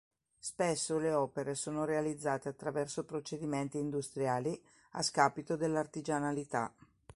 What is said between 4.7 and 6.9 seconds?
a scapito dell'artigianalità.